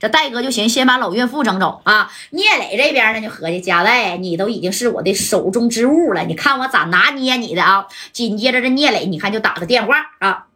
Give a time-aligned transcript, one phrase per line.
[0.00, 2.10] 这戴哥就寻先把老岳父整走啊。
[2.30, 7.86] 聂磊这边呢就合计，佳代，你都已经是我的手中之物了，你看我咋拿捏你的啊？
[8.12, 10.46] 紧接着这聂磊，你看就打个电话啊，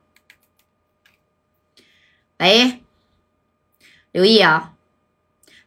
[2.38, 2.82] 喂，
[4.12, 4.72] 刘毅啊，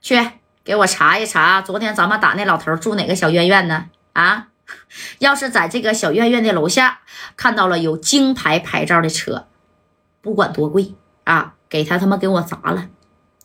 [0.02, 0.20] 去
[0.64, 3.90] 给我查一查，昨天咱们打那老头住哪个小院院呢？
[4.14, 4.48] 啊，
[5.20, 7.02] 要是在这个小院院的楼下
[7.36, 9.48] 看到了有京牌牌照的车，
[10.22, 12.90] 不管多贵啊，给他他妈给我砸了。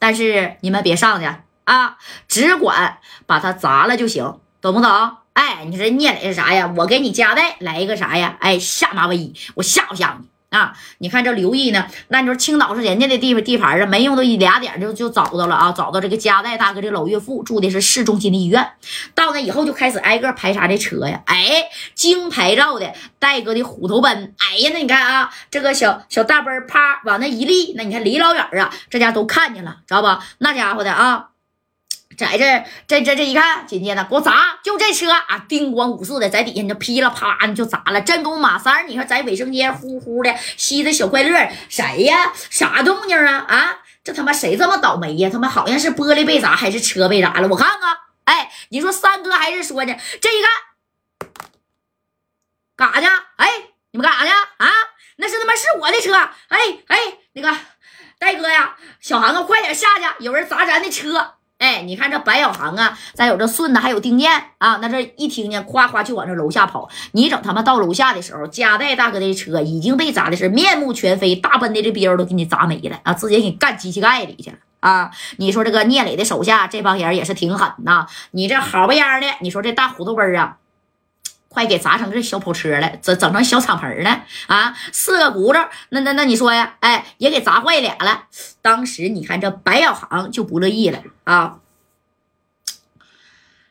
[0.01, 1.31] 但是你们别上去
[1.63, 4.91] 啊，只管把它砸了就行，懂不懂？
[5.35, 6.73] 哎，你这聂磊是啥呀？
[6.77, 8.37] 我给你夹带来一个啥呀？
[8.41, 10.29] 哎，下马威，我吓唬吓唬你。
[10.51, 11.87] 啊，你看这刘毅呢？
[12.09, 18.73] 那你说青岛是人家的地方地盘啊，没用都一俩点就就找到了啊，找到这个加代大哥的老岳父住的是市中心的医院。
[19.15, 30.23] 到那以后就开始挨个排查这车呀，哎，京牌照的戴哥的虎头奔，哎呀，那你看啊，这个小小大奔啪往那一立，那你看离老远啊，这家都看见了，知道不？
[30.39, 31.30] 那家伙的啊。
[32.17, 38.01] 在这这这这一看，紧接着给我砸，就这车啊，叮咣五四的在底下你就噼里啪啦你就砸了。
[38.03, 42.33] 真公马三你说在卫生间呼呼的吸的小快乐，谁呀？
[42.51, 43.47] 啥动静啊？
[43.49, 45.31] 啊，这他妈谁这么倒霉呀？
[45.33, 47.49] 他妈好像是玻璃被砸还是车被砸了？
[47.49, 49.95] 我看看，哎，你说三哥还是说呢？
[50.21, 51.31] 这一看，
[52.77, 53.07] 干啥去？
[53.37, 53.49] 哎，
[53.93, 54.31] 你们干啥去？
[54.59, 54.69] 啊，
[55.17, 56.13] 那是他妈是我的车！
[56.49, 56.99] 哎哎，
[57.33, 57.57] 那个
[58.19, 61.37] 戴哥呀，小航啊，快点下去，有人砸咱的车。
[61.61, 66.89] 哎，你看这白小航啊，再有这顺子，还有丁燕啊，那这一听见，夸夸就往这楼下跑。
[67.13, 75.11] 你整他妈到楼下的时候，夹带大哥的车已经被砸的是面目全非，大奔的这标都给你砸没了啊，直接给干机器盖里去了啊！
[75.37, 80.57] 你说这个聂磊的手下这帮人也是挺狠呐，你这好不样的，你说这大糊涂奔啊。
[81.53, 84.73] 快给砸成这小跑车了，整整成小敞篷了啊！
[84.93, 86.77] 四个轱辘，那那那你说呀？
[86.79, 88.27] 哎，也给砸坏俩了。
[88.63, 91.59] 当时你看这白小航就不乐意了啊！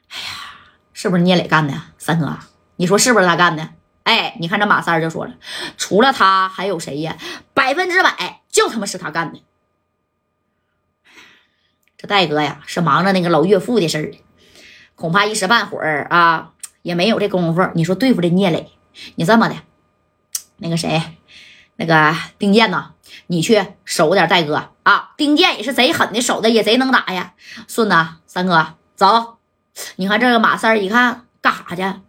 [0.09, 0.59] 哎呀，
[0.91, 1.73] 是不是聂磊干的？
[1.97, 2.37] 三哥，
[2.75, 3.69] 你说是不是他干的？
[4.03, 5.35] 哎，你看这马三就说了，
[5.77, 7.15] 除了他还有谁呀？
[7.53, 9.41] 百分之百就他妈是他干的。
[11.95, 14.11] 这戴哥呀，是忙着那个老岳父的事儿
[14.95, 16.51] 恐怕一时半会儿啊。
[16.81, 18.71] 也没有这功夫，你说对付这聂磊，
[19.15, 19.55] 你这么的，
[20.57, 21.01] 那个谁，
[21.75, 22.91] 那个丁健呐，
[23.27, 25.11] 你去守点戴哥啊。
[25.17, 27.33] 丁健也是贼狠的，守的也贼能打呀。
[27.67, 27.95] 顺子，
[28.25, 29.37] 三哥走，
[29.97, 31.99] 你看这个马三一看干啥去？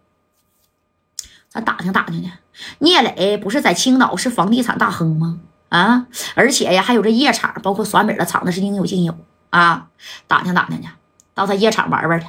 [1.48, 2.30] 咱打听打听去。
[2.78, 5.40] 聂磊不是在青岛是房地产大亨吗？
[5.68, 9.16] 啊，而且呀还有这夜场，包括耍米的场子是应有尽有
[9.50, 9.88] 啊。
[10.26, 10.88] 打听打听去，
[11.34, 12.26] 到他夜场玩玩去，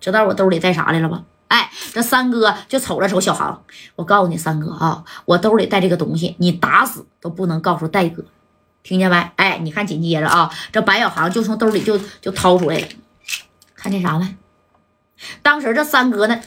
[0.00, 1.24] 知道我兜里带啥来了吧？
[1.52, 3.62] 哎，这三哥就瞅了瞅小航，
[3.94, 8.24] 我告诉你，三哥啊，我兜里带这个东西，你打死都不能告诉戴哥，
[8.82, 9.30] 听见没？
[9.36, 12.88] 哎，你看紧接着啊，这白小航就从兜里就就掏出来了，
[13.74, 14.34] 看见啥没？
[15.42, 16.40] 当时这三哥呢，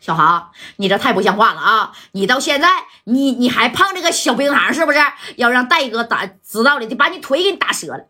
[0.00, 1.92] 小航，你这太不像话了啊！
[2.12, 2.68] 你到现在，
[3.02, 4.98] 你你还碰这个小冰糖是不是？
[5.34, 8.04] 要让戴哥打知道了，得把你腿给你打折了。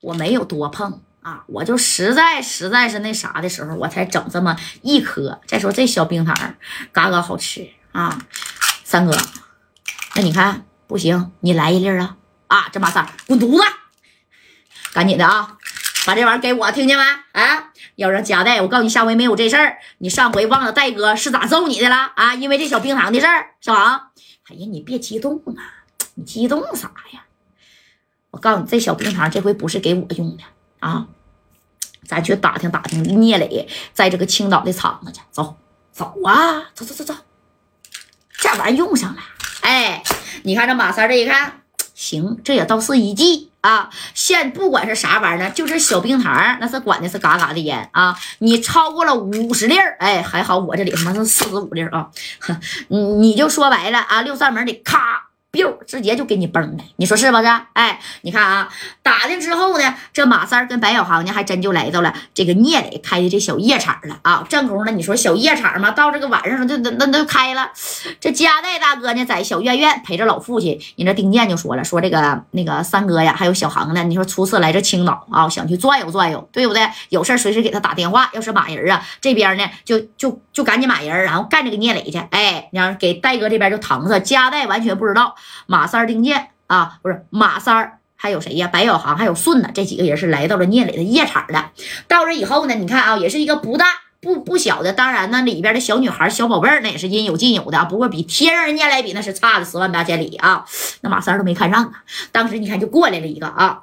[0.00, 1.03] 我没有多碰。
[1.24, 5.40] 啊，我就实在实在是那啥的时候，我才整这么一颗。
[5.46, 6.54] 再说这小冰糖，
[6.92, 8.20] 嘎嘎好吃啊！
[8.84, 9.16] 三哥，
[10.16, 12.18] 那你看不行，你来一粒啊！
[12.48, 13.64] 啊，这马三滚犊子，
[14.92, 15.56] 赶紧的啊，
[16.04, 17.02] 把这玩意给我，听见没？
[17.32, 19.78] 啊，要让夹带，我告诉你，下回没有这事儿。
[19.96, 22.34] 你上回忘了戴哥是咋揍你的了啊？
[22.34, 24.10] 因为这小冰糖的事儿，小王。
[24.50, 27.24] 哎呀，你别激动啊，你激动啥呀？
[28.30, 30.44] 我告诉你，这小冰糖这回不是给我用的。
[30.84, 31.06] 啊，
[32.06, 35.56] 咱去打听打听聂磊在这个青岛的厂子去，走
[35.90, 37.14] 走啊，走走走走，
[38.36, 39.22] 这玩意用上了。
[39.62, 40.02] 哎，
[40.42, 41.62] 你看这马三这一看，
[41.94, 43.88] 行，这也倒是一计啊。
[44.12, 48.14] 现不管是啥玩意儿呢，就是小冰糖，那是管的是嘎嘎的严啊。
[48.40, 52.10] 你超过了五十粒儿，哎，还好我这里他妈是四十五粒儿啊。
[52.88, 55.28] 你你就说白了啊，六扇门的咔。
[55.54, 57.44] Biu 直接就给你崩了，你说是不是？
[57.74, 58.68] 哎，你看啊，
[59.02, 64.44] 打听之后呢，这马三跟白小航呢，还真就来到了这个聂磊开的这小夜场了啊。
[64.48, 67.70] 正宫呢，你说小夜场嘛，到这个晚上就那那都开了。
[68.20, 70.80] 这加代大哥呢，在小院院陪着老父亲。
[70.96, 76.88] 你这丁健就说了，说这个那个三哥呀，还有小航呢，你说初次来这青岛啊，想去转悠转悠，对不对？
[77.10, 78.30] 有事随时给他打电话。
[78.32, 82.18] 要是马人啊，这边呢就就就赶紧马人，然后干这个聂磊去。
[82.30, 85.34] 哎，然后给戴哥这边就搪塞，加代完全不知道。
[85.66, 88.68] 马三儿丁健啊，不是马三儿还有谁呀？
[88.68, 91.70] 白小航，还有顺子，这几个人是来到了聂磊的夜场的。
[92.08, 93.86] 到这以后呢，你看啊，也是一个不大
[94.20, 100.64] 不不小的，当然呢，里边的小女孩、小宝贝儿那也是应有尽有的，不过比天上人家来比，那是差了十万八千里啊！
[101.02, 103.82] 那马三都没看上啊，当时你看就过来了一个啊，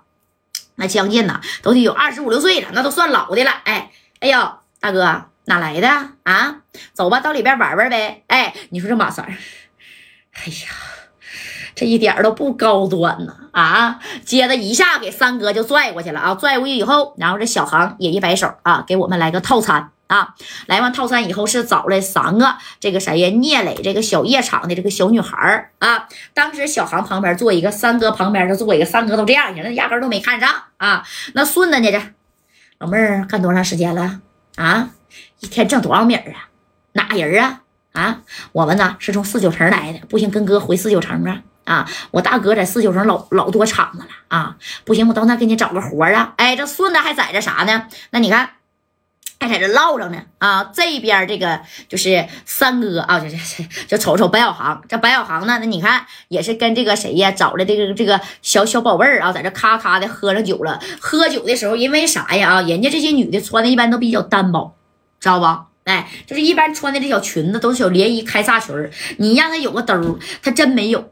[0.76, 3.52] 那将近呢，都得有二十五六岁了，那都算老的了。
[3.66, 3.92] 哎，
[4.22, 5.88] 哎呦，大哥哪来的
[6.24, 6.62] 啊？
[6.94, 8.24] 走吧，到里边玩玩呗。
[8.26, 11.01] 哎，你说这马三，哎呀。
[11.76, 14.00] 这一点都不高端呢啊！
[14.26, 16.36] 接着一下给三哥就拽过去了啊！
[16.36, 20.36] 拽过去以后，然后这小航也一摆手啊，给我们来个套餐啊！
[20.68, 23.30] 来完套餐以后是找来三个这个谁呀？
[23.30, 26.08] 聂磊这个小夜场的这个小女孩啊！
[26.34, 31.04] 当时小航旁边坐一个，三哥旁边就坐一个，三哥都这样人家压根都没看上啊！
[31.34, 31.92] 那顺子呢？
[31.92, 32.02] 这
[32.80, 34.22] 老妹儿干多长时间了
[34.56, 34.90] 啊？
[35.40, 36.50] 一天挣多少米啊？
[36.94, 37.62] 哪人啊？
[37.94, 38.22] 啊？
[38.54, 41.42] 我们呢是从四九城来的，不行跟哥回四九城啊！
[41.64, 46.34] 啊，我大哥在四九城老老多厂子了啊，不行，我到那给你找个活啊。
[46.38, 47.88] 哎，这顺子还在这啥呢？
[48.10, 48.50] 那你看，
[49.40, 50.72] 还在这唠着呢啊。
[50.74, 60.82] 这边这个就是三哥啊，就是就瞅瞅白小航，这白小航呢，那你看也是跟这个谁呀，找了这个这个小小宝贝儿啊，在这咔咔的喝上酒了。
[61.00, 62.62] 喝酒的时候，因为啥呀啊？
[62.64, 64.76] 人家这些女的穿的一般都比较单薄，
[65.20, 65.46] 知道不？
[65.84, 68.76] 哎，就是一般穿的这小裙子都是小连衣开叉裙
[69.18, 71.10] 你让她有个兜她真没有。